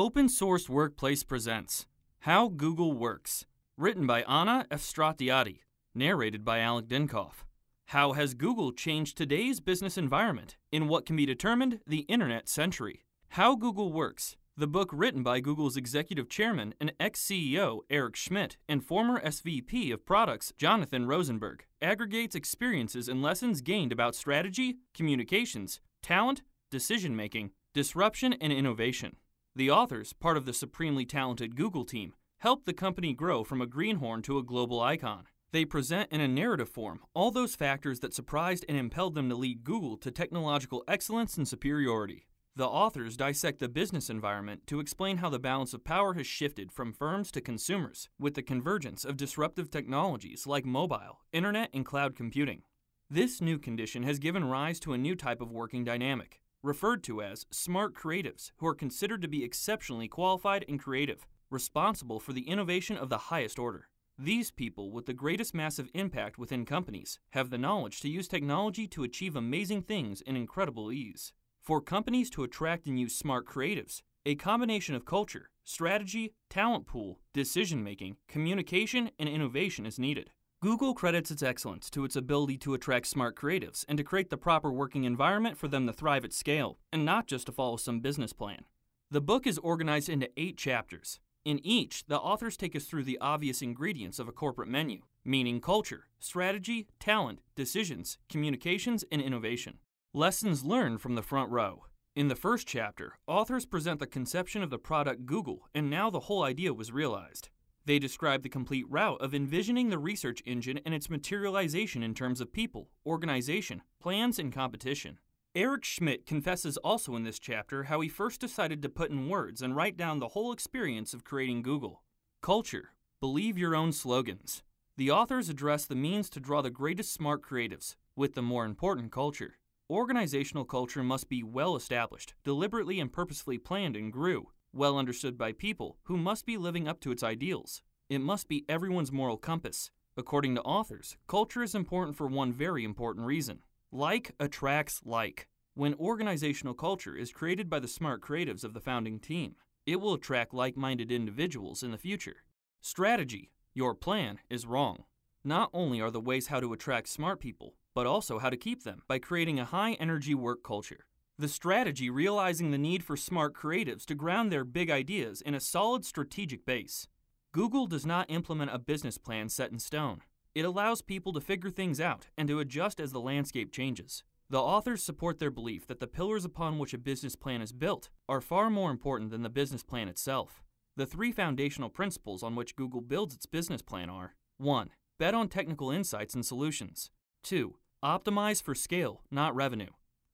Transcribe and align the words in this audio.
Open 0.00 0.30
Source 0.30 0.66
Workplace 0.66 1.22
presents 1.24 1.84
How 2.20 2.48
Google 2.48 2.94
Works, 2.94 3.44
written 3.76 4.06
by 4.06 4.22
Anna 4.22 4.64
Efstratiadi, 4.70 5.58
narrated 5.94 6.42
by 6.42 6.60
Alec 6.60 6.88
Dinkoff. 6.88 7.44
How 7.88 8.12
has 8.12 8.32
Google 8.32 8.72
changed 8.72 9.18
today's 9.18 9.60
business 9.60 9.98
environment 9.98 10.56
in 10.72 10.88
what 10.88 11.04
can 11.04 11.16
be 11.16 11.26
determined 11.26 11.80
the 11.86 12.06
Internet 12.08 12.48
century? 12.48 13.04
How 13.28 13.54
Google 13.54 13.92
Works, 13.92 14.38
the 14.56 14.66
book 14.66 14.88
written 14.90 15.22
by 15.22 15.40
Google's 15.40 15.76
executive 15.76 16.30
chairman 16.30 16.72
and 16.80 16.94
ex 16.98 17.22
CEO 17.22 17.80
Eric 17.90 18.16
Schmidt 18.16 18.56
and 18.70 18.82
former 18.82 19.20
SVP 19.20 19.92
of 19.92 20.06
products 20.06 20.54
Jonathan 20.56 21.04
Rosenberg, 21.04 21.66
aggregates 21.82 22.34
experiences 22.34 23.06
and 23.06 23.20
lessons 23.20 23.60
gained 23.60 23.92
about 23.92 24.14
strategy, 24.14 24.78
communications, 24.94 25.78
talent, 26.02 26.40
decision 26.70 27.14
making, 27.14 27.50
disruption, 27.74 28.32
and 28.40 28.50
innovation. 28.50 29.16
The 29.60 29.70
authors, 29.70 30.14
part 30.14 30.38
of 30.38 30.46
the 30.46 30.54
supremely 30.54 31.04
talented 31.04 31.54
Google 31.54 31.84
team, 31.84 32.14
helped 32.38 32.64
the 32.64 32.72
company 32.72 33.12
grow 33.12 33.44
from 33.44 33.60
a 33.60 33.66
greenhorn 33.66 34.22
to 34.22 34.38
a 34.38 34.42
global 34.42 34.80
icon. 34.80 35.24
They 35.52 35.66
present 35.66 36.10
in 36.10 36.22
a 36.22 36.26
narrative 36.26 36.70
form 36.70 37.00
all 37.12 37.30
those 37.30 37.56
factors 37.56 38.00
that 38.00 38.14
surprised 38.14 38.64
and 38.70 38.78
impelled 38.78 39.14
them 39.14 39.28
to 39.28 39.34
lead 39.34 39.62
Google 39.62 39.98
to 39.98 40.10
technological 40.10 40.82
excellence 40.88 41.36
and 41.36 41.46
superiority. 41.46 42.26
The 42.56 42.66
authors 42.66 43.18
dissect 43.18 43.58
the 43.58 43.68
business 43.68 44.08
environment 44.08 44.66
to 44.68 44.80
explain 44.80 45.18
how 45.18 45.28
the 45.28 45.38
balance 45.38 45.74
of 45.74 45.84
power 45.84 46.14
has 46.14 46.26
shifted 46.26 46.72
from 46.72 46.94
firms 46.94 47.30
to 47.32 47.42
consumers 47.42 48.08
with 48.18 48.36
the 48.36 48.42
convergence 48.42 49.04
of 49.04 49.18
disruptive 49.18 49.70
technologies 49.70 50.46
like 50.46 50.64
mobile, 50.64 51.20
internet, 51.34 51.68
and 51.74 51.84
cloud 51.84 52.16
computing. 52.16 52.62
This 53.10 53.42
new 53.42 53.58
condition 53.58 54.04
has 54.04 54.18
given 54.18 54.46
rise 54.46 54.80
to 54.80 54.94
a 54.94 54.98
new 54.98 55.14
type 55.14 55.42
of 55.42 55.52
working 55.52 55.84
dynamic, 55.84 56.40
referred 56.62 57.02
to 57.04 57.22
as 57.22 57.46
smart 57.50 57.94
creatives, 57.94 58.52
who 58.58 58.66
are 58.66 58.74
considered 58.74 59.22
to 59.22 59.28
be 59.28 59.44
exceptionally 59.44 60.08
qualified 60.08 60.64
and 60.68 60.78
creative, 60.78 61.26
responsible 61.48 62.20
for 62.20 62.32
the 62.32 62.48
innovation 62.48 62.96
of 62.96 63.08
the 63.08 63.18
highest 63.18 63.58
order. 63.58 63.88
These 64.18 64.50
people, 64.50 64.90
with 64.90 65.06
the 65.06 65.14
greatest 65.14 65.54
massive 65.54 65.88
impact 65.94 66.36
within 66.36 66.66
companies, 66.66 67.18
have 67.30 67.48
the 67.48 67.56
knowledge 67.56 68.00
to 68.00 68.08
use 68.08 68.28
technology 68.28 68.86
to 68.88 69.02
achieve 69.02 69.34
amazing 69.34 69.82
things 69.82 70.20
in 70.20 70.36
incredible 70.36 70.92
ease. 70.92 71.32
For 71.62 71.80
companies 71.80 72.28
to 72.30 72.42
attract 72.42 72.86
and 72.86 73.00
use 73.00 73.16
smart 73.16 73.46
creatives, 73.46 74.02
a 74.26 74.34
combination 74.34 74.94
of 74.94 75.06
culture, 75.06 75.48
strategy, 75.64 76.34
talent 76.50 76.86
pool, 76.86 77.20
decision 77.32 77.82
making, 77.82 78.16
communication, 78.28 79.10
and 79.18 79.28
innovation 79.28 79.86
is 79.86 79.98
needed. 79.98 80.30
Google 80.62 80.92
credits 80.92 81.30
its 81.30 81.42
excellence 81.42 81.88
to 81.88 82.04
its 82.04 82.16
ability 82.16 82.58
to 82.58 82.74
attract 82.74 83.06
smart 83.06 83.34
creatives 83.34 83.82
and 83.88 83.96
to 83.96 84.04
create 84.04 84.28
the 84.28 84.36
proper 84.36 84.70
working 84.70 85.04
environment 85.04 85.56
for 85.56 85.68
them 85.68 85.86
to 85.86 85.92
thrive 85.92 86.22
at 86.22 86.34
scale, 86.34 86.76
and 86.92 87.02
not 87.02 87.26
just 87.26 87.46
to 87.46 87.52
follow 87.52 87.78
some 87.78 88.00
business 88.00 88.34
plan. 88.34 88.64
The 89.10 89.22
book 89.22 89.46
is 89.46 89.56
organized 89.56 90.10
into 90.10 90.28
eight 90.36 90.58
chapters. 90.58 91.18
In 91.46 91.64
each, 91.64 92.04
the 92.08 92.18
authors 92.18 92.58
take 92.58 92.76
us 92.76 92.84
through 92.84 93.04
the 93.04 93.16
obvious 93.22 93.62
ingredients 93.62 94.18
of 94.18 94.28
a 94.28 94.32
corporate 94.32 94.68
menu, 94.68 95.00
meaning 95.24 95.62
culture, 95.62 96.08
strategy, 96.18 96.88
talent, 96.98 97.38
decisions, 97.56 98.18
communications, 98.28 99.02
and 99.10 99.22
innovation. 99.22 99.78
Lessons 100.12 100.62
learned 100.62 101.00
from 101.00 101.14
the 101.14 101.22
front 101.22 101.50
row. 101.50 101.86
In 102.14 102.28
the 102.28 102.36
first 102.36 102.66
chapter, 102.66 103.14
authors 103.26 103.64
present 103.64 103.98
the 103.98 104.06
conception 104.06 104.62
of 104.62 104.68
the 104.68 104.78
product 104.78 105.24
Google, 105.24 105.70
and 105.74 105.88
now 105.88 106.10
the 106.10 106.20
whole 106.20 106.42
idea 106.42 106.74
was 106.74 106.92
realized. 106.92 107.48
They 107.90 107.98
describe 107.98 108.44
the 108.44 108.48
complete 108.48 108.88
route 108.88 109.20
of 109.20 109.34
envisioning 109.34 109.88
the 109.88 109.98
research 109.98 110.44
engine 110.46 110.78
and 110.86 110.94
its 110.94 111.10
materialization 111.10 112.04
in 112.04 112.14
terms 112.14 112.40
of 112.40 112.52
people, 112.52 112.88
organization, 113.04 113.82
plans, 114.00 114.38
and 114.38 114.52
competition. 114.52 115.18
Eric 115.56 115.84
Schmidt 115.84 116.24
confesses 116.24 116.76
also 116.76 117.16
in 117.16 117.24
this 117.24 117.40
chapter 117.40 117.82
how 117.82 118.00
he 118.00 118.08
first 118.08 118.40
decided 118.40 118.80
to 118.80 118.88
put 118.88 119.10
in 119.10 119.28
words 119.28 119.60
and 119.60 119.74
write 119.74 119.96
down 119.96 120.20
the 120.20 120.28
whole 120.28 120.52
experience 120.52 121.12
of 121.12 121.24
creating 121.24 121.62
Google. 121.62 122.04
Culture. 122.40 122.90
Believe 123.18 123.58
your 123.58 123.74
own 123.74 123.90
slogans. 123.90 124.62
The 124.96 125.10
authors 125.10 125.48
address 125.48 125.84
the 125.84 125.96
means 125.96 126.30
to 126.30 126.38
draw 126.38 126.62
the 126.62 126.70
greatest 126.70 127.12
smart 127.12 127.42
creatives, 127.42 127.96
with 128.14 128.34
the 128.34 128.40
more 128.40 128.64
important 128.64 129.10
culture. 129.10 129.58
Organizational 129.90 130.64
culture 130.64 131.02
must 131.02 131.28
be 131.28 131.42
well 131.42 131.74
established, 131.74 132.34
deliberately 132.44 133.00
and 133.00 133.12
purposefully 133.12 133.58
planned 133.58 133.96
and 133.96 134.12
grew, 134.12 134.50
well 134.72 134.98
understood 134.98 135.36
by 135.36 135.52
people 135.52 135.96
who 136.04 136.16
must 136.16 136.46
be 136.46 136.56
living 136.56 136.88
up 136.88 137.00
to 137.00 137.10
its 137.10 137.22
ideals. 137.22 137.82
It 138.08 138.20
must 138.20 138.48
be 138.48 138.64
everyone's 138.68 139.12
moral 139.12 139.36
compass. 139.36 139.90
According 140.16 140.54
to 140.56 140.62
authors, 140.62 141.16
culture 141.26 141.62
is 141.62 141.74
important 141.74 142.16
for 142.16 142.26
one 142.26 142.52
very 142.52 142.84
important 142.84 143.26
reason 143.26 143.60
like 143.92 144.32
attracts 144.38 145.00
like. 145.04 145.48
When 145.74 145.94
organizational 145.94 146.74
culture 146.74 147.16
is 147.16 147.32
created 147.32 147.70
by 147.70 147.80
the 147.80 147.88
smart 147.88 148.20
creatives 148.20 148.64
of 148.64 148.74
the 148.74 148.80
founding 148.80 149.18
team, 149.18 149.56
it 149.86 150.00
will 150.00 150.14
attract 150.14 150.54
like 150.54 150.76
minded 150.76 151.10
individuals 151.10 151.82
in 151.82 151.90
the 151.90 151.98
future. 151.98 152.44
Strategy, 152.80 153.50
your 153.74 153.94
plan, 153.94 154.38
is 154.48 154.66
wrong. 154.66 155.04
Not 155.42 155.70
only 155.72 156.00
are 156.00 156.10
the 156.10 156.20
ways 156.20 156.48
how 156.48 156.60
to 156.60 156.72
attract 156.72 157.08
smart 157.08 157.40
people, 157.40 157.74
but 157.94 158.06
also 158.06 158.38
how 158.38 158.50
to 158.50 158.56
keep 158.56 158.84
them 158.84 159.02
by 159.08 159.18
creating 159.18 159.58
a 159.58 159.64
high 159.64 159.94
energy 159.94 160.34
work 160.34 160.62
culture. 160.62 161.06
The 161.40 161.48
strategy 161.48 162.10
realizing 162.10 162.70
the 162.70 162.76
need 162.76 163.02
for 163.02 163.16
smart 163.16 163.54
creatives 163.54 164.04
to 164.04 164.14
ground 164.14 164.52
their 164.52 164.62
big 164.62 164.90
ideas 164.90 165.40
in 165.40 165.54
a 165.54 165.58
solid 165.58 166.04
strategic 166.04 166.66
base. 166.66 167.08
Google 167.52 167.86
does 167.86 168.04
not 168.04 168.30
implement 168.30 168.74
a 168.74 168.78
business 168.78 169.16
plan 169.16 169.48
set 169.48 169.72
in 169.72 169.78
stone. 169.78 170.20
It 170.54 170.66
allows 170.66 171.00
people 171.00 171.32
to 171.32 171.40
figure 171.40 171.70
things 171.70 171.98
out 171.98 172.26
and 172.36 172.46
to 172.48 172.60
adjust 172.60 173.00
as 173.00 173.12
the 173.12 173.22
landscape 173.22 173.72
changes. 173.72 174.22
The 174.50 174.60
authors 174.60 175.02
support 175.02 175.38
their 175.38 175.50
belief 175.50 175.86
that 175.86 175.98
the 175.98 176.06
pillars 176.06 176.44
upon 176.44 176.78
which 176.78 176.92
a 176.92 176.98
business 176.98 177.36
plan 177.36 177.62
is 177.62 177.72
built 177.72 178.10
are 178.28 178.42
far 178.42 178.68
more 178.68 178.90
important 178.90 179.30
than 179.30 179.42
the 179.42 179.48
business 179.48 179.82
plan 179.82 180.08
itself. 180.08 180.62
The 180.98 181.06
three 181.06 181.32
foundational 181.32 181.88
principles 181.88 182.42
on 182.42 182.54
which 182.54 182.76
Google 182.76 183.00
builds 183.00 183.34
its 183.34 183.46
business 183.46 183.80
plan 183.80 184.10
are 184.10 184.34
1. 184.58 184.90
Bet 185.18 185.32
on 185.32 185.48
technical 185.48 185.90
insights 185.90 186.34
and 186.34 186.44
solutions. 186.44 187.10
2. 187.44 187.76
Optimize 188.04 188.62
for 188.62 188.74
scale, 188.74 189.22
not 189.30 189.56
revenue. 189.56 189.92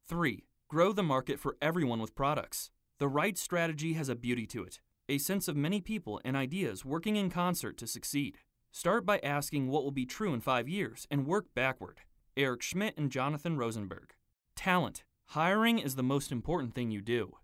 3. 0.09 0.43
Grow 0.69 0.93
the 0.93 1.05
market 1.05 1.39
for 1.39 1.57
everyone 1.63 2.01
with 2.01 2.17
products. 2.17 2.73
The 2.99 3.07
right 3.07 3.39
strategy 3.39 3.93
has 3.93 4.09
a 4.09 4.17
beauty 4.17 4.47
to 4.49 4.65
it, 4.65 4.81
a 5.09 5.19
sense 5.19 5.47
of 5.47 5.55
many 5.55 5.81
people 5.81 6.21
and 6.25 6.37
ideas 6.37 6.85
working 6.85 7.15
in 7.15 7.31
concert 7.31 7.79
to 7.79 7.87
succeed. 7.87 8.39
Start 8.73 9.07
by 9.07 9.21
asking 9.21 9.69
what 9.69 9.85
will 9.85 9.93
be 9.93 10.05
true 10.05 10.35
in 10.35 10.41
five 10.41 10.69
years 10.69 11.07
and 11.09 11.25
work 11.25 11.47
backward. 11.55 12.01
Eric 12.37 12.63
Schmidt 12.63 12.99
and 12.99 13.13
Jonathan 13.13 13.57
Rosenberg. 13.57 14.15
Talent. 14.57 15.05
Hiring 15.27 15.79
is 15.79 15.95
the 15.95 16.03
most 16.03 16.33
important 16.33 16.75
thing 16.75 16.91
you 16.91 17.01
do. 17.01 17.35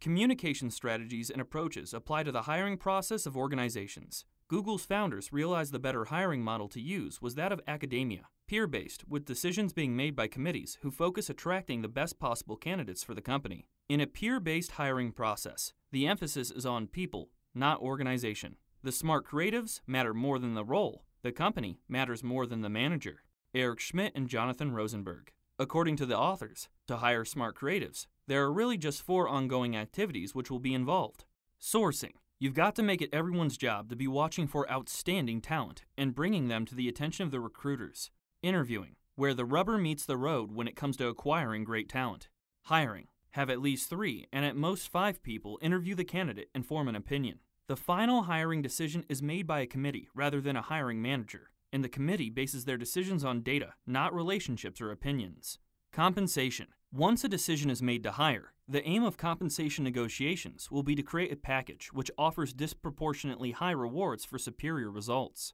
Communication 0.00 0.70
strategies 0.70 1.30
and 1.30 1.40
approaches 1.40 1.92
apply 1.92 2.22
to 2.22 2.30
the 2.30 2.42
hiring 2.42 2.76
process 2.76 3.26
of 3.26 3.36
organizations. 3.36 4.24
Google's 4.48 4.86
founders 4.86 5.30
realized 5.30 5.72
the 5.72 5.78
better 5.78 6.06
hiring 6.06 6.42
model 6.42 6.68
to 6.68 6.80
use 6.80 7.20
was 7.20 7.34
that 7.34 7.52
of 7.52 7.60
academia, 7.68 8.28
peer 8.46 8.66
based, 8.66 9.06
with 9.06 9.26
decisions 9.26 9.74
being 9.74 9.94
made 9.94 10.16
by 10.16 10.26
committees 10.26 10.78
who 10.80 10.90
focus 10.90 11.28
attracting 11.28 11.82
the 11.82 11.88
best 11.88 12.18
possible 12.18 12.56
candidates 12.56 13.04
for 13.04 13.12
the 13.12 13.20
company. 13.20 13.68
In 13.90 14.00
a 14.00 14.06
peer 14.06 14.40
based 14.40 14.72
hiring 14.72 15.12
process, 15.12 15.74
the 15.92 16.06
emphasis 16.06 16.50
is 16.50 16.64
on 16.64 16.86
people, 16.86 17.28
not 17.54 17.80
organization. 17.80 18.56
The 18.82 18.90
smart 18.90 19.26
creatives 19.26 19.82
matter 19.86 20.14
more 20.14 20.38
than 20.38 20.54
the 20.54 20.64
role, 20.64 21.04
the 21.20 21.32
company 21.32 21.80
matters 21.86 22.24
more 22.24 22.46
than 22.46 22.62
the 22.62 22.70
manager. 22.70 23.24
Eric 23.54 23.80
Schmidt 23.80 24.14
and 24.14 24.28
Jonathan 24.28 24.72
Rosenberg. 24.72 25.30
According 25.58 25.96
to 25.96 26.06
the 26.06 26.16
authors, 26.16 26.70
to 26.86 26.98
hire 26.98 27.26
smart 27.26 27.54
creatives, 27.54 28.06
there 28.26 28.44
are 28.44 28.52
really 28.52 28.78
just 28.78 29.02
four 29.02 29.28
ongoing 29.28 29.76
activities 29.76 30.34
which 30.34 30.50
will 30.50 30.58
be 30.58 30.72
involved. 30.72 31.26
Sourcing. 31.60 32.12
You've 32.40 32.54
got 32.54 32.76
to 32.76 32.84
make 32.84 33.02
it 33.02 33.10
everyone's 33.12 33.56
job 33.56 33.90
to 33.90 33.96
be 33.96 34.06
watching 34.06 34.46
for 34.46 34.70
outstanding 34.70 35.40
talent 35.40 35.84
and 35.96 36.14
bringing 36.14 36.46
them 36.46 36.64
to 36.66 36.74
the 36.76 36.88
attention 36.88 37.24
of 37.24 37.32
the 37.32 37.40
recruiters. 37.40 38.12
Interviewing, 38.44 38.94
where 39.16 39.34
the 39.34 39.44
rubber 39.44 39.76
meets 39.76 40.04
the 40.04 40.16
road 40.16 40.52
when 40.52 40.68
it 40.68 40.76
comes 40.76 40.96
to 40.98 41.08
acquiring 41.08 41.64
great 41.64 41.88
talent. 41.88 42.28
Hiring, 42.66 43.08
have 43.30 43.50
at 43.50 43.60
least 43.60 43.90
three 43.90 44.28
and 44.32 44.44
at 44.44 44.54
most 44.54 44.88
five 44.88 45.20
people 45.20 45.58
interview 45.60 45.96
the 45.96 46.04
candidate 46.04 46.48
and 46.54 46.64
form 46.64 46.86
an 46.86 46.94
opinion. 46.94 47.40
The 47.66 47.74
final 47.74 48.22
hiring 48.22 48.62
decision 48.62 49.04
is 49.08 49.20
made 49.20 49.48
by 49.48 49.58
a 49.58 49.66
committee 49.66 50.08
rather 50.14 50.40
than 50.40 50.54
a 50.54 50.62
hiring 50.62 51.02
manager, 51.02 51.50
and 51.72 51.82
the 51.82 51.88
committee 51.88 52.30
bases 52.30 52.66
their 52.66 52.76
decisions 52.76 53.24
on 53.24 53.42
data, 53.42 53.74
not 53.84 54.14
relationships 54.14 54.80
or 54.80 54.92
opinions. 54.92 55.58
Compensation. 55.92 56.68
Once 56.94 57.22
a 57.22 57.28
decision 57.28 57.68
is 57.68 57.82
made 57.82 58.02
to 58.02 58.12
hire, 58.12 58.54
the 58.66 58.82
aim 58.88 59.04
of 59.04 59.18
compensation 59.18 59.84
negotiations 59.84 60.70
will 60.70 60.82
be 60.82 60.94
to 60.94 61.02
create 61.02 61.30
a 61.30 61.36
package 61.36 61.90
which 61.92 62.10
offers 62.16 62.54
disproportionately 62.54 63.50
high 63.50 63.72
rewards 63.72 64.24
for 64.24 64.38
superior 64.38 64.90
results. 64.90 65.52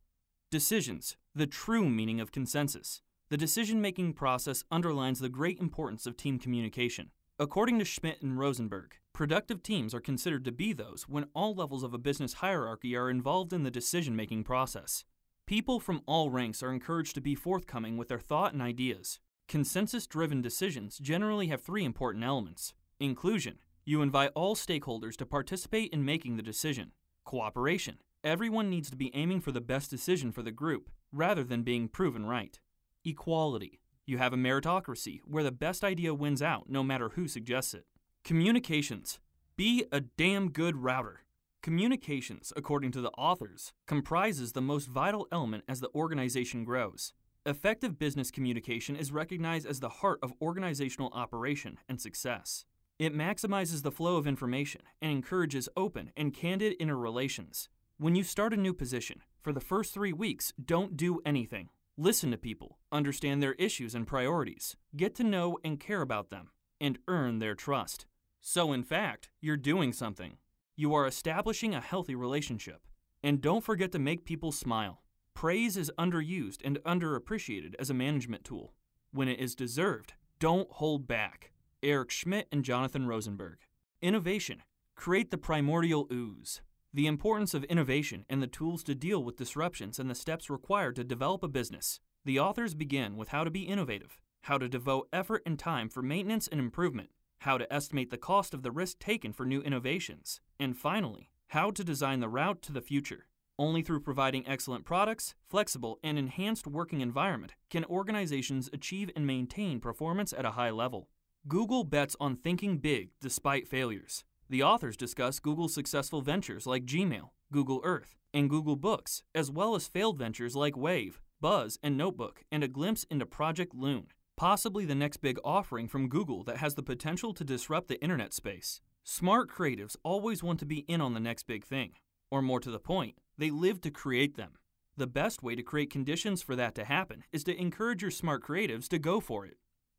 Decisions, 0.52 1.16
the 1.34 1.48
true 1.48 1.90
meaning 1.90 2.20
of 2.20 2.30
consensus. 2.30 3.02
The 3.30 3.36
decision 3.36 3.80
making 3.80 4.12
process 4.12 4.62
underlines 4.70 5.18
the 5.18 5.28
great 5.28 5.58
importance 5.58 6.06
of 6.06 6.16
team 6.16 6.38
communication. 6.38 7.10
According 7.36 7.80
to 7.80 7.84
Schmidt 7.84 8.22
and 8.22 8.38
Rosenberg, 8.38 8.94
productive 9.12 9.60
teams 9.60 9.92
are 9.92 10.00
considered 10.00 10.44
to 10.44 10.52
be 10.52 10.72
those 10.72 11.08
when 11.08 11.26
all 11.34 11.52
levels 11.52 11.82
of 11.82 11.92
a 11.92 11.98
business 11.98 12.34
hierarchy 12.34 12.94
are 12.94 13.10
involved 13.10 13.52
in 13.52 13.64
the 13.64 13.72
decision 13.72 14.14
making 14.14 14.44
process. 14.44 15.04
People 15.48 15.80
from 15.80 16.00
all 16.06 16.30
ranks 16.30 16.62
are 16.62 16.72
encouraged 16.72 17.16
to 17.16 17.20
be 17.20 17.34
forthcoming 17.34 17.96
with 17.96 18.06
their 18.06 18.20
thought 18.20 18.52
and 18.52 18.62
ideas. 18.62 19.18
Consensus 19.48 20.06
driven 20.06 20.40
decisions 20.40 20.98
generally 20.98 21.48
have 21.48 21.60
three 21.62 21.84
important 21.84 22.24
elements 22.24 22.74
inclusion, 22.98 23.58
You 23.84 24.00
invite 24.00 24.30
all 24.34 24.56
stakeholders 24.56 25.16
to 25.16 25.26
participate 25.26 25.92
in 25.92 26.04
making 26.04 26.36
the 26.36 26.42
decision. 26.42 26.92
Cooperation. 27.24 27.98
Everyone 28.22 28.70
needs 28.70 28.88
to 28.88 28.96
be 28.96 29.14
aiming 29.14 29.42
for 29.42 29.52
the 29.52 29.60
best 29.60 29.90
decision 29.90 30.32
for 30.32 30.42
the 30.42 30.50
group, 30.50 30.88
rather 31.12 31.44
than 31.44 31.62
being 31.62 31.88
proven 31.88 32.24
right. 32.24 32.58
Equality. 33.04 33.80
You 34.06 34.16
have 34.16 34.32
a 34.32 34.38
meritocracy 34.38 35.20
where 35.26 35.44
the 35.44 35.52
best 35.52 35.84
idea 35.84 36.14
wins 36.14 36.40
out 36.40 36.70
no 36.70 36.82
matter 36.82 37.10
who 37.10 37.28
suggests 37.28 37.74
it. 37.74 37.84
Communications. 38.24 39.18
Be 39.56 39.84
a 39.92 40.00
damn 40.00 40.50
good 40.50 40.76
router. 40.76 41.20
Communications, 41.62 42.52
according 42.56 42.92
to 42.92 43.00
the 43.00 43.10
authors, 43.10 43.72
comprises 43.86 44.52
the 44.52 44.62
most 44.62 44.88
vital 44.88 45.26
element 45.30 45.64
as 45.68 45.80
the 45.80 45.90
organization 45.94 46.64
grows. 46.64 47.12
Effective 47.46 47.98
business 47.98 48.30
communication 48.30 48.96
is 48.96 49.12
recognized 49.12 49.66
as 49.66 49.78
the 49.78 49.90
heart 50.00 50.18
of 50.22 50.32
organizational 50.40 51.10
operation 51.12 51.78
and 51.90 52.00
success. 52.00 52.64
It 52.98 53.14
maximizes 53.14 53.82
the 53.82 53.90
flow 53.90 54.16
of 54.16 54.26
information 54.26 54.80
and 55.02 55.12
encourages 55.12 55.68
open 55.76 56.10
and 56.16 56.32
candid 56.32 56.72
interrelations. 56.80 57.68
When 57.98 58.14
you 58.14 58.22
start 58.22 58.54
a 58.54 58.56
new 58.56 58.72
position, 58.72 59.20
for 59.42 59.52
the 59.52 59.60
first 59.60 59.92
three 59.92 60.14
weeks, 60.14 60.54
don't 60.64 60.96
do 60.96 61.20
anything. 61.26 61.68
Listen 61.98 62.30
to 62.30 62.38
people, 62.38 62.78
understand 62.90 63.42
their 63.42 63.52
issues 63.54 63.94
and 63.94 64.06
priorities, 64.06 64.74
get 64.96 65.14
to 65.16 65.22
know 65.22 65.58
and 65.62 65.78
care 65.78 66.00
about 66.00 66.30
them, 66.30 66.48
and 66.80 66.98
earn 67.08 67.40
their 67.40 67.54
trust. 67.54 68.06
So, 68.40 68.72
in 68.72 68.82
fact, 68.82 69.28
you're 69.42 69.58
doing 69.58 69.92
something. 69.92 70.38
You 70.76 70.94
are 70.94 71.06
establishing 71.06 71.74
a 71.74 71.82
healthy 71.82 72.14
relationship. 72.14 72.80
And 73.22 73.42
don't 73.42 73.64
forget 73.64 73.92
to 73.92 73.98
make 73.98 74.24
people 74.24 74.50
smile. 74.50 75.03
Praise 75.34 75.76
is 75.76 75.90
underused 75.98 76.60
and 76.64 76.78
underappreciated 76.86 77.74
as 77.78 77.90
a 77.90 77.94
management 77.94 78.44
tool. 78.44 78.72
When 79.12 79.28
it 79.28 79.40
is 79.40 79.54
deserved, 79.54 80.14
don't 80.38 80.70
hold 80.70 81.06
back. 81.06 81.52
Eric 81.82 82.10
Schmidt 82.10 82.46
and 82.50 82.64
Jonathan 82.64 83.06
Rosenberg. 83.06 83.58
Innovation. 84.00 84.62
Create 84.94 85.30
the 85.30 85.36
primordial 85.36 86.06
ooze. 86.10 86.62
The 86.94 87.08
importance 87.08 87.52
of 87.52 87.64
innovation 87.64 88.24
and 88.30 88.40
the 88.40 88.46
tools 88.46 88.84
to 88.84 88.94
deal 88.94 89.22
with 89.22 89.36
disruptions 89.36 89.98
and 89.98 90.08
the 90.08 90.14
steps 90.14 90.48
required 90.48 90.96
to 90.96 91.04
develop 91.04 91.42
a 91.42 91.48
business. 91.48 92.00
The 92.24 92.38
authors 92.38 92.74
begin 92.74 93.16
with 93.16 93.28
how 93.28 93.42
to 93.42 93.50
be 93.50 93.62
innovative, 93.62 94.20
how 94.42 94.56
to 94.58 94.68
devote 94.68 95.08
effort 95.12 95.42
and 95.44 95.58
time 95.58 95.88
for 95.88 96.00
maintenance 96.00 96.46
and 96.46 96.60
improvement, 96.60 97.10
how 97.38 97.58
to 97.58 97.70
estimate 97.72 98.10
the 98.10 98.16
cost 98.16 98.54
of 98.54 98.62
the 98.62 98.70
risk 98.70 99.00
taken 99.00 99.32
for 99.32 99.44
new 99.44 99.60
innovations, 99.60 100.40
and 100.60 100.78
finally, 100.78 101.28
how 101.48 101.72
to 101.72 101.84
design 101.84 102.20
the 102.20 102.28
route 102.28 102.62
to 102.62 102.72
the 102.72 102.80
future. 102.80 103.26
Only 103.56 103.82
through 103.82 104.00
providing 104.00 104.46
excellent 104.48 104.84
products, 104.84 105.36
flexible, 105.48 106.00
and 106.02 106.18
enhanced 106.18 106.66
working 106.66 107.00
environment 107.00 107.54
can 107.70 107.84
organizations 107.84 108.68
achieve 108.72 109.10
and 109.14 109.26
maintain 109.26 109.78
performance 109.78 110.32
at 110.32 110.44
a 110.44 110.52
high 110.52 110.70
level. 110.70 111.08
Google 111.46 111.84
bets 111.84 112.16
on 112.18 112.36
thinking 112.36 112.78
big 112.78 113.10
despite 113.20 113.68
failures. 113.68 114.24
The 114.50 114.64
authors 114.64 114.96
discuss 114.96 115.38
Google's 115.38 115.72
successful 115.72 116.20
ventures 116.20 116.66
like 116.66 116.84
Gmail, 116.84 117.30
Google 117.52 117.80
Earth, 117.84 118.16
and 118.32 118.50
Google 118.50 118.76
Books, 118.76 119.22
as 119.34 119.52
well 119.52 119.76
as 119.76 119.86
failed 119.86 120.18
ventures 120.18 120.56
like 120.56 120.76
Wave, 120.76 121.20
Buzz, 121.40 121.78
and 121.80 121.96
Notebook, 121.96 122.42
and 122.50 122.64
a 122.64 122.68
glimpse 122.68 123.04
into 123.04 123.24
Project 123.24 123.72
Loon, 123.72 124.08
possibly 124.36 124.84
the 124.84 124.96
next 124.96 125.18
big 125.18 125.38
offering 125.44 125.86
from 125.86 126.08
Google 126.08 126.42
that 126.44 126.56
has 126.56 126.74
the 126.74 126.82
potential 126.82 127.32
to 127.32 127.44
disrupt 127.44 127.86
the 127.86 128.02
internet 128.02 128.32
space. 128.32 128.80
Smart 129.04 129.48
creatives 129.48 129.96
always 130.02 130.42
want 130.42 130.58
to 130.58 130.66
be 130.66 130.78
in 130.88 131.00
on 131.00 131.14
the 131.14 131.20
next 131.20 131.46
big 131.46 131.64
thing. 131.64 131.92
Or 132.30 132.42
more 132.42 132.58
to 132.58 132.70
the 132.70 132.80
point, 132.80 133.14
they 133.38 133.50
live 133.50 133.80
to 133.82 133.90
create 133.90 134.36
them. 134.36 134.52
The 134.96 135.06
best 135.06 135.42
way 135.42 135.54
to 135.54 135.62
create 135.62 135.90
conditions 135.90 136.42
for 136.42 136.54
that 136.56 136.74
to 136.76 136.84
happen 136.84 137.24
is 137.32 137.44
to 137.44 137.60
encourage 137.60 138.02
your 138.02 138.10
smart 138.10 138.44
creatives 138.44 138.88
to 138.88 138.98
go 138.98 139.20
for 139.20 139.44
it. 139.44 139.56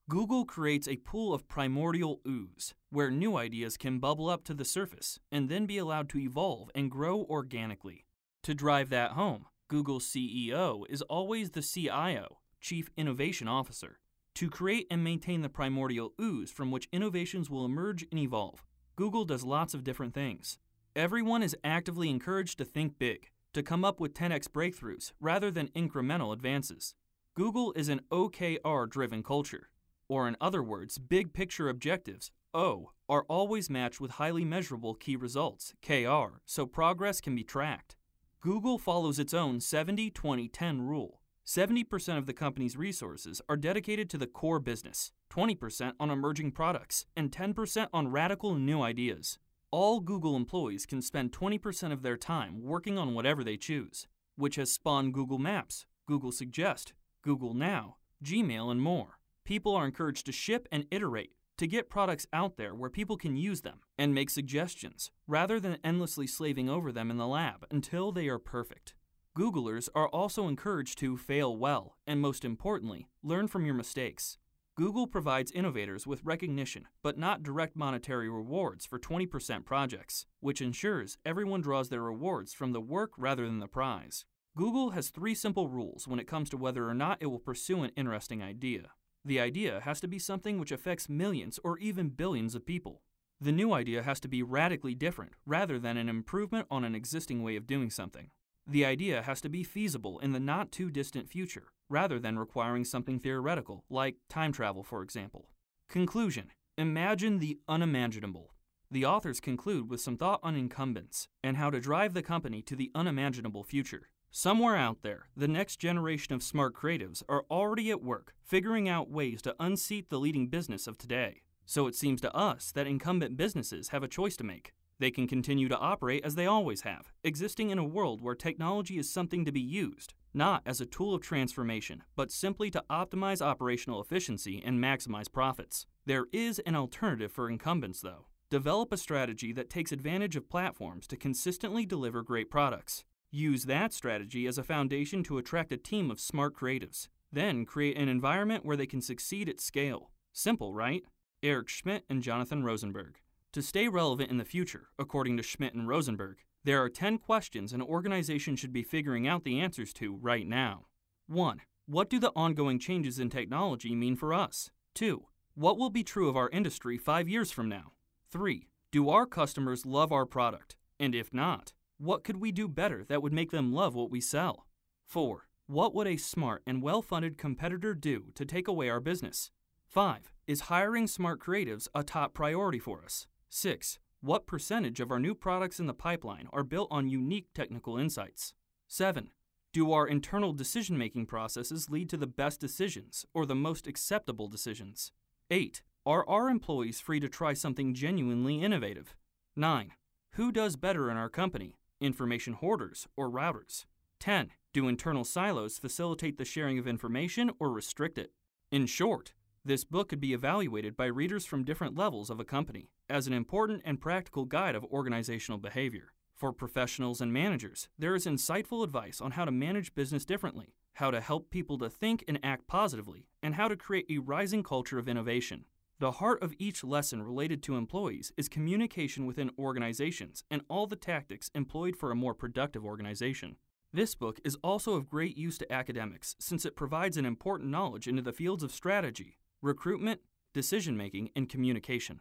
Google 0.10 0.46
creates 0.46 0.88
a 0.88 0.98
pool 0.98 1.34
of 1.34 1.48
primordial 1.48 2.22
ooze, 2.28 2.74
where 2.92 3.10
new 3.10 3.38
ideas 3.38 3.76
can 3.78 4.00
bubble 4.00 4.30
up 4.30 4.44
to 4.46 4.54
the 4.54 4.64
surface 4.66 5.20
and 5.32 5.50
then 5.50 5.66
be 5.66 5.78
allowed 5.78 6.10
to 6.10 6.20
evolve 6.20 6.70
and 6.76 6.92
grow 6.92 7.24
organically. 7.24 8.06
To 8.44 8.54
drive 8.54 8.90
that 8.90 9.12
home, 9.12 9.46
Google's 9.68 10.06
CEO 10.06 10.84
is 10.90 11.02
always 11.04 11.52
the 11.52 11.62
CIO, 11.62 12.38
Chief 12.62 12.90
Innovation 12.96 13.48
Officer 13.48 14.00
to 14.36 14.50
create 14.50 14.86
and 14.92 15.04
maintain 15.04 15.42
the 15.42 15.50
primordial 15.50 16.14
ooze 16.22 16.52
from 16.52 16.70
which 16.70 16.90
innovations 16.92 17.50
will 17.50 17.66
emerge 17.66 18.06
and 18.12 18.20
evolve. 18.20 18.64
Google 18.98 19.26
does 19.26 19.44
lots 19.44 19.74
of 19.74 19.84
different 19.84 20.14
things. 20.14 20.60
Everyone 20.95 21.44
is 21.44 21.57
actively 21.62 22.09
encouraged 22.09 22.57
to 22.57 22.63
think 22.63 22.97
big, 22.97 23.30
to 23.51 23.62
come 23.62 23.83
up 23.83 24.00
with 24.00 24.13
10x 24.13 24.47
breakthroughs 24.47 25.12
rather 25.19 25.51
than 25.51 25.68
incremental 25.75 26.31
advances. 26.31 26.95
Google 27.36 27.74
is 27.74 27.89
an 27.89 28.00
OKR 28.13 28.89
driven 28.89 29.21
culture, 29.21 29.71
or 30.07 30.25
in 30.25 30.38
other 30.39 30.63
words, 30.63 30.97
big 30.97 31.33
picture 31.33 31.68
objectives, 31.68 32.31
O, 32.53 32.92
are 33.09 33.25
always 33.27 33.69
matched 33.69 34.00
with 34.00 34.12
highly 34.12 34.45
measurable 34.45 34.94
key 34.94 35.18
results, 35.18 35.74
KR, 35.86 36.39
so 36.45 36.65
progress 36.65 37.19
can 37.19 37.36
be 37.36 37.44
tracked. 37.44 37.98
Google 38.39 38.80
follows 38.80 39.19
its 39.19 39.33
own 39.33 39.59
70 39.59 40.12
20 40.12 40.48
10 40.48 40.81
rule, 40.81 41.19
70% 41.45 42.18
of 42.18 42.25
the 42.25 42.33
company's 42.33 42.77
resources 42.77 43.41
are 43.50 43.57
dedicated 43.57 44.09
to 44.12 44.18
the 44.18 44.27
core 44.27 44.62
business, 44.62 45.12
20% 45.30 45.91
on 46.00 46.09
emerging 46.09 46.51
products, 46.51 47.06
and 47.18 47.33
10% 47.33 47.89
on 47.91 48.07
radical 48.07 48.56
new 48.56 48.81
ideas. 48.81 49.39
All 49.77 50.00
Google 50.00 50.38
employees 50.38 50.86
can 50.86 51.01
spend 51.01 51.33
20% 51.33 51.92
of 51.92 52.01
their 52.01 52.16
time 52.16 52.62
working 52.63 52.98
on 52.98 53.13
whatever 53.13 53.44
they 53.44 53.57
choose, 53.57 54.07
which 54.38 54.56
has 54.56 54.72
spawned 54.72 55.13
Google 55.13 55.38
Maps, 55.38 55.86
Google 56.07 56.31
Suggest, 56.31 56.94
Google 57.22 57.54
Now, 57.54 57.98
Gmail, 58.24 58.72
and 58.72 58.81
more. 58.81 59.19
People 59.44 59.75
are 59.75 59.83
encouraged 59.83 60.27
to 60.27 60.31
ship 60.31 60.69
and 60.72 60.86
iterate, 60.92 61.31
to 61.57 61.68
get 61.68 61.89
products 61.89 62.25
out 62.31 62.56
there 62.56 62.74
where 62.74 62.89
people 62.89 63.18
can 63.18 63.36
use 63.36 63.63
them 63.63 63.81
and 63.98 64.16
make 64.16 64.30
suggestions, 64.30 65.12
rather 65.27 65.60
than 65.60 65.77
endlessly 65.83 66.25
slaving 66.25 66.69
over 66.69 66.94
them 66.94 67.12
in 67.12 67.18
the 67.18 67.27
lab 67.27 67.66
until 67.69 68.13
they 68.13 68.30
are 68.30 68.39
perfect. 68.39 68.95
Googlers 69.38 69.89
are 69.94 70.07
also 70.07 70.48
encouraged 70.48 70.98
to 71.00 71.18
fail 71.18 71.54
well 71.57 71.98
and, 72.07 72.22
most 72.22 72.45
importantly, 72.45 73.10
learn 73.22 73.50
from 73.50 73.66
your 73.66 73.75
mistakes. 73.75 74.38
Google 74.77 75.07
provides 75.07 75.54
innovators 75.54 76.06
with 76.06 76.25
recognition, 76.25 76.89
but 77.01 77.18
not 77.18 77.42
direct 77.42 77.77
monetary 77.77 78.27
rewards 78.30 78.86
for 78.86 79.00
20% 79.00 79.63
projects, 79.63 80.25
which 80.42 80.62
ensures 80.62 81.18
everyone 81.25 81.62
draws 81.62 81.88
their 81.88 82.01
rewards 82.01 82.54
from 82.54 82.74
the 82.74 82.81
work 82.81 83.12
rather 83.18 83.45
than 83.45 83.60
the 83.60 83.69
prize. 83.69 84.25
Google 84.57 84.89
has 84.89 85.12
three 85.12 85.33
simple 85.33 85.69
rules 85.69 86.10
when 86.10 86.19
it 86.19 86.27
comes 86.27 86.50
to 86.50 86.57
whether 86.57 86.89
or 86.89 86.94
not 86.94 87.19
it 87.22 87.27
will 87.27 87.39
pursue 87.39 87.83
an 87.83 87.92
interesting 87.95 88.44
idea. 88.44 88.89
The 89.24 89.39
idea 89.39 89.80
has 89.86 90.01
to 90.01 90.10
be 90.10 90.19
something 90.19 90.60
which 90.60 90.74
affects 90.74 91.07
millions 91.07 91.57
or 91.63 91.77
even 91.77 92.10
billions 92.10 92.54
of 92.54 92.66
people. 92.66 93.01
The 93.39 93.54
new 93.54 93.72
idea 93.72 94.04
has 94.04 94.19
to 94.22 94.27
be 94.27 94.44
radically 94.44 94.94
different 94.94 95.31
rather 95.45 95.80
than 95.80 95.95
an 95.95 96.10
improvement 96.10 96.68
on 96.69 96.83
an 96.83 96.95
existing 96.95 97.44
way 97.44 97.56
of 97.56 97.66
doing 97.66 97.89
something. 97.89 98.29
The 98.67 98.84
idea 98.84 99.22
has 99.22 99.39
to 99.41 99.50
be 99.50 99.63
feasible 99.63 100.20
in 100.20 100.34
the 100.34 100.39
not 100.41 100.74
too 100.74 100.91
distant 100.91 101.29
future, 101.29 101.67
rather 101.89 102.20
than 102.20 102.39
requiring 102.39 102.86
something 102.86 103.20
theoretical, 103.20 103.84
like 103.89 104.15
time 104.30 104.51
travel, 104.51 104.84
for 104.84 105.01
example. 105.01 105.50
Conclusion 105.89 106.51
Imagine 106.77 107.39
the 107.39 107.58
unimaginable. 107.70 108.54
The 108.92 109.06
authors 109.06 109.39
conclude 109.39 109.89
with 109.89 110.01
some 110.01 110.18
thought 110.18 110.42
on 110.44 110.56
incumbents 110.56 111.30
and 111.42 111.58
how 111.58 111.70
to 111.70 111.80
drive 111.80 112.13
the 112.13 112.22
company 112.22 112.62
to 112.63 112.75
the 112.75 112.92
unimaginable 112.94 113.63
future. 113.63 114.10
Somewhere 114.30 114.75
out 114.75 115.01
there, 115.01 115.30
the 115.38 115.48
next 115.48 115.77
generation 115.77 116.34
of 116.34 116.44
smart 116.44 116.75
creatives 116.75 117.24
are 117.30 117.46
already 117.50 117.89
at 117.92 118.04
work 118.04 118.34
figuring 118.44 118.89
out 118.89 119.10
ways 119.10 119.42
to 119.44 119.56
unseat 119.60 120.10
the 120.10 120.20
leading 120.20 120.48
business 120.48 120.88
of 120.88 120.98
today. 120.98 121.44
So 121.65 121.88
it 121.88 121.96
seems 121.96 122.20
to 122.22 122.36
us 122.36 122.72
that 122.74 122.88
incumbent 122.88 123.38
businesses 123.38 123.89
have 123.89 124.04
a 124.04 124.10
choice 124.10 124.36
to 124.38 124.44
make. 124.44 124.74
They 125.00 125.12
can 125.12 125.27
continue 125.27 125.68
to 125.70 125.77
operate 125.77 126.24
as 126.25 126.36
they 126.36 126.46
always 126.46 126.82
have, 126.82 127.12
existing 127.24 127.70
in 127.70 127.80
a 127.80 127.84
world 127.84 128.22
where 128.22 128.36
technology 128.36 128.98
is 128.98 129.10
something 129.10 129.46
to 129.46 129.51
be 129.51 129.62
used, 129.62 130.13
not 130.36 130.62
as 130.65 130.82
a 130.82 130.86
tool 130.86 131.15
of 131.15 131.22
transformation, 131.22 132.04
but 132.15 132.32
simply 132.32 132.70
to 132.72 132.84
optimize 132.89 133.42
operational 133.42 134.01
efficiency 134.01 134.62
and 134.65 134.84
maximize 134.84 135.32
profits. 135.32 135.88
There 136.06 136.25
is 136.32 136.60
an 136.60 136.75
alternative 136.75 137.32
for 137.32 137.50
incumbents, 137.50 138.01
though. 138.01 138.27
Develop 138.50 138.92
a 138.92 138.98
strategy 138.98 139.51
that 139.54 139.70
takes 139.70 139.92
advantage 139.92 140.36
of 140.36 140.50
platforms 140.50 141.08
to 141.08 141.18
consistently 141.18 141.86
deliver 141.86 142.22
great 142.22 142.50
products. 142.50 143.04
Use 143.32 143.65
that 143.65 143.92
strategy 143.92 144.46
as 144.48 144.58
a 144.58 144.63
foundation 144.63 145.24
to 145.24 145.38
attract 145.38 145.72
a 145.72 145.77
team 145.77 146.12
of 146.12 146.20
smart 146.20 146.56
creatives. 146.56 147.08
Then 147.32 147.65
create 147.65 147.98
an 147.98 148.08
environment 148.08 148.65
where 148.65 148.77
they 148.77 148.86
can 148.86 149.01
succeed 149.01 149.50
at 149.50 149.60
scale. 149.60 150.12
Simple, 150.32 150.74
right? 150.74 151.04
Eric 151.42 151.70
Schmidt 151.70 152.04
and 152.10 152.22
Jonathan 152.22 152.63
Rosenberg. 152.63 153.20
To 153.54 153.62
stay 153.62 153.88
relevant 153.88 154.32
in 154.32 154.38
the 154.38 154.46
future, 154.46 154.89
according 155.00 155.38
to 155.38 155.44
Schmidt 155.44 155.74
and 155.74 155.88
Rosenberg, 155.88 156.38
there 156.65 156.81
are 156.81 156.89
10 156.89 157.19
questions 157.19 157.74
an 157.74 157.81
organization 157.84 158.55
should 158.55 158.74
be 158.74 158.81
figuring 158.81 159.27
out 159.27 159.43
the 159.43 159.60
answers 159.60 159.93
to 159.93 160.15
right 160.15 160.48
now. 160.48 160.88
1. 161.27 161.62
What 161.86 162.10
do 162.10 162.19
the 162.19 162.31
ongoing 162.36 162.79
changes 162.79 163.19
in 163.19 163.29
technology 163.29 163.93
mean 163.93 164.15
for 164.15 164.34
us? 164.34 164.72
2. 164.95 165.25
What 165.53 165.77
will 165.77 165.91
be 165.91 166.03
true 166.03 166.27
of 166.27 166.36
our 166.36 166.50
industry 166.50 166.98
five 166.98 167.29
years 167.29 167.51
from 167.51 167.69
now? 167.69 167.91
3. 168.31 168.67
Do 168.91 169.12
our 169.12 169.27
customers 169.27 169.86
love 169.86 170.12
our 170.12 170.25
product? 170.25 170.75
And 171.00 171.13
if 171.13 171.31
not, 171.31 171.74
what 172.00 172.24
could 172.24 172.38
we 172.38 172.51
do 172.51 172.67
better 172.67 173.05
that 173.10 173.22
would 173.22 173.31
make 173.31 173.51
them 173.51 173.72
love 173.72 173.93
what 173.93 174.10
we 174.10 174.19
sell? 174.19 174.65
4. 175.05 175.48
What 175.67 175.93
would 175.93 176.07
a 176.07 176.17
smart 176.17 176.63
and 176.65 176.81
well 176.81 177.03
funded 177.03 177.38
competitor 177.38 177.93
do 177.93 178.31
to 178.34 178.43
take 178.43 178.67
away 178.67 178.89
our 178.89 179.00
business? 179.00 179.51
5. 179.86 180.34
Is 180.48 180.62
hiring 180.62 181.05
smart 181.05 181.39
creatives 181.39 181.88
a 181.93 182.03
top 182.03 182.34
priority 182.34 182.79
for 182.79 183.03
us? 183.03 183.27
6. 183.50 184.00
What 184.25 184.48
percentage 184.48 185.00
of 185.00 185.12
our 185.12 185.20
new 185.20 185.36
products 185.36 185.79
in 185.79 185.86
the 185.86 185.94
pipeline 185.94 186.48
are 186.51 186.63
built 186.63 186.88
on 186.89 187.08
unique 187.08 187.46
technical 187.53 187.96
insights? 187.96 188.55
7. 188.88 189.29
Do 189.72 189.91
our 189.91 190.08
internal 190.08 190.51
decision 190.51 190.98
making 190.98 191.27
processes 191.27 191.91
lead 191.91 192.10
to 192.10 192.17
the 192.17 192.25
best 192.25 192.60
decisions 192.60 193.27
or 193.36 193.46
the 193.46 193.53
most 193.53 193.86
acceptable 193.86 194.48
decisions? 194.48 195.12
8. 195.51 195.84
Are 196.08 196.27
our 196.27 196.50
employees 196.50 197.00
free 197.00 197.20
to 197.20 197.29
try 197.29 197.53
something 197.53 197.94
genuinely 197.94 198.63
innovative? 198.63 199.15
9. 199.55 199.91
Who 200.32 200.51
does 200.51 200.75
better 200.75 201.12
in 201.12 201.17
our 201.17 201.29
company, 201.29 201.75
information 202.01 202.53
hoarders 202.53 203.08
or 203.15 203.29
routers? 203.29 203.86
10. 204.22 204.50
Do 204.74 204.88
internal 204.88 205.24
silos 205.24 205.77
facilitate 205.77 206.39
the 206.39 206.46
sharing 206.46 206.79
of 206.79 206.88
information 206.88 207.51
or 207.60 207.72
restrict 207.72 208.17
it? 208.17 208.32
In 208.72 208.88
short, 208.88 209.36
this 209.63 209.84
book 209.84 210.10
could 210.10 210.20
be 210.20 210.34
evaluated 210.34 210.98
by 210.98 211.05
readers 211.05 211.46
from 211.46 211.63
different 211.63 211.96
levels 211.96 212.32
of 212.32 212.39
a 212.39 212.44
company 212.44 212.89
as 213.09 213.27
an 213.27 213.33
important 213.33 213.81
and 213.85 214.01
practical 214.01 214.45
guide 214.45 214.75
of 214.75 214.83
organizational 214.85 215.59
behavior. 215.59 216.13
For 216.35 216.51
professionals 216.51 217.21
and 217.21 217.31
managers, 217.31 217.88
there 217.97 218.15
is 218.15 218.25
insightful 218.25 218.83
advice 218.83 219.21
on 219.21 219.31
how 219.31 219.45
to 219.45 219.51
manage 219.51 219.95
business 219.95 220.25
differently, 220.25 220.75
how 220.95 221.12
to 221.12 221.21
help 221.21 221.50
people 221.50 221.77
to 221.77 221.89
think 221.89 222.24
and 222.27 222.39
act 222.43 222.67
positively, 222.67 223.27
and 223.41 223.55
how 223.55 223.67
to 223.67 223.77
create 223.77 224.05
a 224.09 224.17
rising 224.17 224.63
culture 224.63 225.00
of 225.00 225.07
innovation. 225.07 225.65
The 226.00 226.13
heart 226.13 226.43
of 226.43 226.53
each 226.59 226.83
lesson 226.83 227.24
related 227.24 227.63
to 227.63 227.77
employees 227.77 228.33
is 228.35 228.50
communication 228.50 229.25
within 229.25 229.51
organizations 229.57 230.43
and 230.51 230.62
all 230.67 230.88
the 230.88 230.97
tactics 230.97 231.50
employed 231.55 231.95
for 231.95 232.12
a 232.12 232.15
more 232.15 232.33
productive 232.33 232.83
organization. 232.83 233.55
This 233.93 234.13
book 234.13 234.41
is 234.43 234.57
also 234.62 234.95
of 234.95 235.07
great 235.07 235.38
use 235.38 235.57
to 235.59 235.71
academics 235.71 236.35
since 236.38 236.65
it 236.65 236.75
provides 236.75 237.15
an 237.15 237.25
important 237.25 237.69
knowledge 237.69 238.09
into 238.09 238.21
the 238.21 238.33
fields 238.33 238.62
of 238.62 238.74
strategy, 238.74 239.38
recruitment, 239.62 240.19
decision 240.53 240.97
making, 240.97 241.29
and 241.33 241.47
communication. 241.47 242.19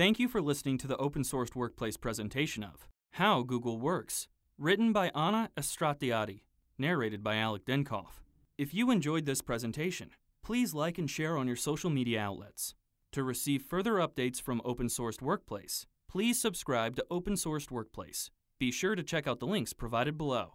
Thank 0.00 0.18
you 0.18 0.28
for 0.28 0.40
listening 0.40 0.78
to 0.78 0.86
the 0.86 0.96
open 0.96 1.24
sourced 1.24 1.54
workplace 1.54 1.98
presentation 1.98 2.64
of 2.64 2.88
How 3.10 3.42
Google 3.42 3.78
Works, 3.78 4.28
written 4.56 4.94
by 4.94 5.10
Anna 5.14 5.50
Efstratiadi, 5.58 6.40
narrated 6.78 7.22
by 7.22 7.36
Alec 7.36 7.66
Denkoff. 7.66 8.22
If 8.56 8.72
you 8.72 8.90
enjoyed 8.90 9.26
this 9.26 9.42
presentation, 9.42 10.12
please 10.42 10.72
like 10.72 10.96
and 10.96 11.10
share 11.10 11.36
on 11.36 11.46
your 11.46 11.54
social 11.54 11.90
media 11.90 12.18
outlets. 12.18 12.74
To 13.12 13.22
receive 13.22 13.60
further 13.60 13.96
updates 13.96 14.40
from 14.40 14.62
Open 14.64 14.86
Sourced 14.86 15.20
Workplace, 15.20 15.84
please 16.08 16.40
subscribe 16.40 16.96
to 16.96 17.04
Open 17.10 17.34
Sourced 17.34 17.70
Workplace. 17.70 18.30
Be 18.58 18.72
sure 18.72 18.94
to 18.94 19.02
check 19.02 19.26
out 19.26 19.38
the 19.38 19.46
links 19.46 19.74
provided 19.74 20.16
below. 20.16 20.54